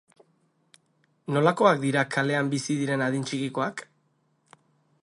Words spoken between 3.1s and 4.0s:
adin txikikoak?